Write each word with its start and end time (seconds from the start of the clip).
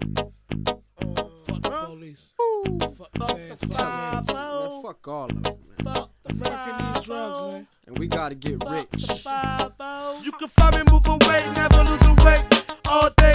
Fuck 0.00 1.62
the 1.62 1.82
police. 1.86 2.32
Fuck 2.36 3.12
the 3.14 3.26
feds. 3.26 3.60
Fuck 3.64 3.70
the 3.70 4.34
Man, 4.34 4.70
man. 4.70 4.82
fuck 4.82 5.08
all 5.08 5.24
of 5.24 5.42
them, 5.42 5.56
man. 5.84 5.94
Fuck 5.94 6.10
America 6.26 6.82
needs 6.82 7.06
drugs, 7.06 7.40
man. 7.40 7.66
And 7.86 7.98
we 7.98 8.06
gotta 8.06 8.34
get 8.34 8.62
rich. 8.68 9.08
You 10.22 10.32
can 10.32 10.48
find 10.48 10.76
me 10.76 10.82
move 10.90 11.06
away, 11.06 11.44
never 11.54 11.82
lose 11.84 12.02
a 12.02 12.24
weight. 12.24 12.74
All 12.86 13.10
day 13.16 13.27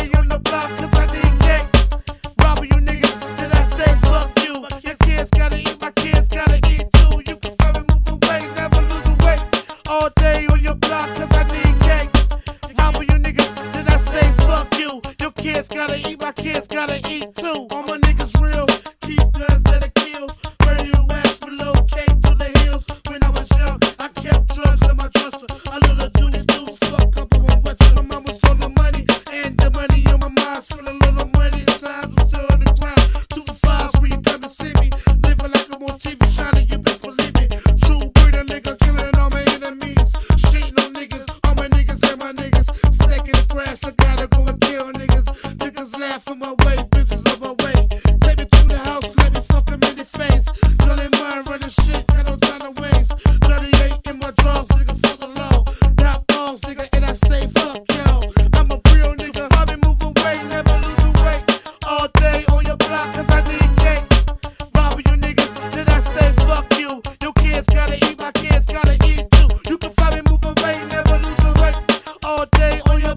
kids 15.44 15.68
gotta 15.68 16.10
eat, 16.10 16.22
my 16.22 16.32
kids 16.32 16.70
gotta 16.70 17.02
eat 17.12 17.36
too. 17.36 17.68
All 17.72 17.84
my 17.84 17.98
niggas 17.98 18.34
real. 18.40 18.66
Keep 19.02 19.34
guns 19.34 19.64
that 19.64 19.84
I 19.84 19.90
kill. 20.00 20.28
Murder 20.64 20.86
your 20.86 21.06
ass 21.20 21.40
with 21.44 21.60
locate 21.60 22.16
to 22.24 22.34
the 22.42 22.50
hills. 22.64 22.86
When 23.10 23.22
I 23.22 23.30
was 23.30 23.52
young, 23.60 23.78
I 24.00 24.08
kept 24.08 24.56
drugs 24.56 24.88
in 24.88 24.96
my 24.96 25.10
dresser. 25.10 25.48
I 25.70 25.80
little 25.80 26.10
deuce 26.16 26.46
deuce. 26.46 26.78
Fuck 26.80 27.18
up 27.18 27.36
on 27.36 27.62
what 27.62 27.78
my 27.96 28.02
mama 28.04 28.34
saw 28.34 28.54
the 28.54 28.70
money. 28.70 29.06
And 29.34 29.58
the 29.60 29.70
money 29.72 30.08
on 30.14 30.20
my 30.22 30.30
mind. 30.30 30.64
Spend 30.64 30.88
a 30.88 30.94
little 30.94 31.28
money. 31.36 31.66
Times 31.66 32.16
was 32.16 32.28
still 32.32 32.48
on 32.48 32.60
the 32.64 32.72
ground. 32.80 33.04
Two 33.36 33.44
fives 33.44 34.00
when 34.00 34.12
you 34.12 34.22
come 34.24 34.44
and 34.44 34.52
see 34.52 34.72
me. 34.80 34.88
Living 35.28 35.52
like 35.52 35.68
I'm 35.76 35.84
on 35.84 36.00
TV. 36.00 36.24
Shining, 36.32 36.70
you 36.72 36.80
best 36.80 37.02
believe 37.02 37.36
it. 37.36 37.52
Tru 37.84 38.00
Breeda 38.16 38.48
nigga. 38.48 38.80
Killing 38.80 39.16
all 39.20 39.30
my 39.30 39.44
enemies. 39.60 40.08
Shitting 40.40 40.80
on 40.80 40.96
niggas. 40.96 41.28
All 41.44 41.56
my 41.56 41.68
niggas 41.68 42.00
and 42.08 42.20
my 42.24 42.32
niggas. 42.32 42.72
Stacking 42.96 43.36
the 43.36 43.46
grass. 43.52 43.84
I 43.84 43.92
gotta 43.92 44.23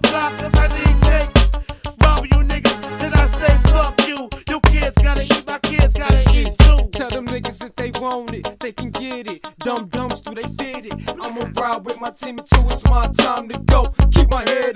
cause 0.01 0.55
I 0.55 0.67
need 0.77 1.01
cake. 1.01 1.29
Robbing 2.03 2.31
you 2.31 2.43
niggas, 2.43 2.99
did 2.99 3.13
I 3.13 3.25
say 3.27 3.57
fuck 3.69 4.07
you? 4.07 4.29
Your 4.49 4.61
kids 4.61 4.95
gotta 5.01 5.23
eat, 5.23 5.47
my 5.47 5.59
kids 5.59 5.93
gotta 5.93 6.23
eat 6.33 6.57
too. 6.59 6.89
Tell 6.91 7.09
them 7.09 7.27
niggas 7.27 7.63
if 7.65 7.75
they 7.75 7.91
want 7.99 8.33
it, 8.33 8.59
they 8.59 8.71
can 8.71 8.91
get 8.91 9.27
it. 9.27 9.45
Dumb 9.59 9.87
dumbs 9.87 10.21
do 10.21 10.33
they 10.33 10.43
fit 10.43 10.85
it? 10.85 11.09
I'ma 11.21 11.49
ride 11.59 11.85
with 11.85 11.99
my 11.99 12.11
team 12.11 12.39
until 12.39 12.69
it's 12.69 12.85
my 12.85 13.07
time 13.17 13.49
to 13.49 13.57
go. 13.59 13.85
Keep 14.11 14.29
my 14.29 14.41
head 14.41 14.66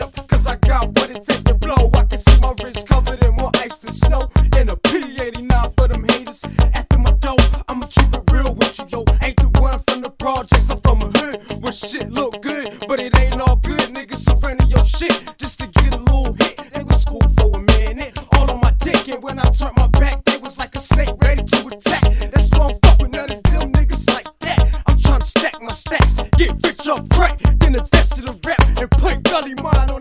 shit 15.02 15.34
just 15.38 15.60
to 15.60 15.68
get 15.68 15.96
a 15.96 15.98
little 15.98 16.34
hit. 16.34 16.58
They 16.74 16.84
was 16.84 17.04
cool 17.06 17.26
for 17.38 17.58
a 17.58 17.60
minute, 17.60 18.18
all 18.34 18.52
on 18.52 18.60
my 18.62 18.72
dick, 18.80 19.08
and 19.10 19.22
when 19.24 19.40
I 19.40 19.46
turned 19.50 19.78
my 19.78 19.88
back, 19.88 20.24
they 20.26 20.38
was 20.38 20.58
like 20.60 20.76
a 20.76 20.80
snake 20.80 21.16
ready 21.24 21.44
to 21.44 21.60
attack. 21.68 22.04
That's 22.32 22.50
why 22.56 22.70
I'm 22.70 22.78
fucking 22.84 23.12
none 23.12 23.32
of 23.32 23.44
them 23.44 23.72
niggas 23.74 24.08
like 24.14 24.28
that. 24.40 24.84
I'm 24.88 24.98
trying 24.98 25.22
to 25.22 25.26
stack 25.26 25.62
my 25.62 25.74
stacks, 25.74 26.14
get 26.38 26.52
rich 26.64 26.88
off 26.88 27.08
crack, 27.10 27.38
then 27.62 27.76
invest 27.76 28.20
in 28.20 28.26
the 28.26 28.38
rap 28.46 28.62
and 28.80 28.92
put 28.92 29.24
gully 29.24 29.56
mine 29.56 29.90
on. 29.90 30.01